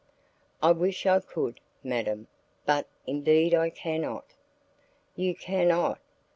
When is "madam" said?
1.83-2.27